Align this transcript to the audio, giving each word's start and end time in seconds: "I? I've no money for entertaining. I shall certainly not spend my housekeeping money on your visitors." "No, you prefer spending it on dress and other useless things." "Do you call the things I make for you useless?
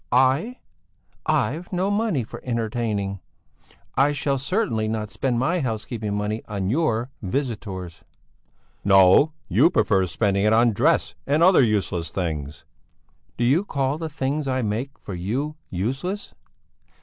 "I? 0.11 0.57
I've 1.27 1.71
no 1.71 1.91
money 1.91 2.23
for 2.23 2.41
entertaining. 2.43 3.19
I 3.93 4.13
shall 4.13 4.39
certainly 4.39 4.87
not 4.87 5.11
spend 5.11 5.37
my 5.37 5.59
housekeeping 5.59 6.15
money 6.15 6.41
on 6.47 6.71
your 6.71 7.11
visitors." 7.21 8.03
"No, 8.83 9.31
you 9.47 9.69
prefer 9.69 10.07
spending 10.07 10.43
it 10.43 10.53
on 10.53 10.73
dress 10.73 11.13
and 11.27 11.43
other 11.43 11.61
useless 11.63 12.09
things." 12.09 12.65
"Do 13.37 13.43
you 13.43 13.63
call 13.63 13.99
the 13.99 14.09
things 14.09 14.47
I 14.47 14.63
make 14.63 14.97
for 14.97 15.13
you 15.13 15.55
useless? 15.69 16.33